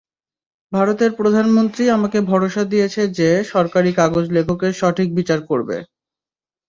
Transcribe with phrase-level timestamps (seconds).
[0.71, 5.77] ভারতের প্রধানমন্ত্রী আমাকে ভরসা দিয়েছে যে সরকারি কাগজ লেখকের সঠিক বিচার করবে।